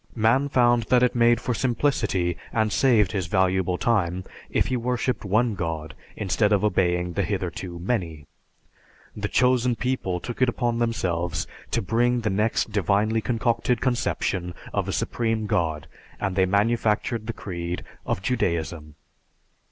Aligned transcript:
Man 0.15 0.49
found 0.49 0.85
that 0.89 1.03
it 1.03 1.13
made 1.13 1.39
for 1.39 1.53
simplicity 1.53 2.35
and 2.51 2.71
saved 2.73 3.11
his 3.11 3.27
valuable 3.27 3.77
time 3.77 4.23
if 4.49 4.65
he 4.65 4.75
worshiped 4.75 5.23
one 5.23 5.53
god, 5.53 5.93
instead 6.15 6.51
of 6.51 6.63
obeying 6.63 7.13
the 7.13 7.21
hitherto 7.21 7.77
many. 7.77 8.25
The 9.15 9.27
"Chosen 9.27 9.75
People" 9.75 10.19
took 10.19 10.41
it 10.41 10.49
upon 10.49 10.79
themselves 10.79 11.45
to 11.69 11.83
bring 11.83 12.21
the 12.21 12.31
next 12.31 12.71
divinely 12.71 13.21
concocted 13.21 13.79
conception 13.79 14.55
of 14.73 14.87
a 14.87 14.91
Supreme 14.91 15.45
God, 15.45 15.87
and 16.19 16.35
they 16.35 16.47
manufactured 16.47 17.27
the 17.27 17.33
creed 17.33 17.83
of 18.03 18.23
Judaism. 18.23 18.95